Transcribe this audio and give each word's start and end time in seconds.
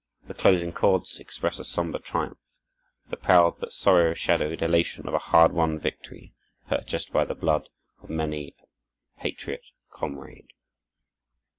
The 0.25 0.33
closing 0.33 0.71
chords 0.73 1.19
express 1.19 1.59
a 1.59 1.63
somber 1.63 1.99
triumph, 1.99 2.39
the 3.11 3.17
proud 3.17 3.59
but 3.59 3.71
sorrow 3.71 4.15
shadowed 4.15 4.63
elation 4.63 5.07
of 5.07 5.13
a 5.13 5.19
hard 5.19 5.51
won 5.51 5.77
victory, 5.77 6.33
purchased 6.67 7.13
by 7.13 7.23
the 7.23 7.35
blood 7.35 7.69
of 8.01 8.09
many 8.09 8.55
a 8.59 9.19
patriot 9.21 9.63
comrade. 9.91 10.47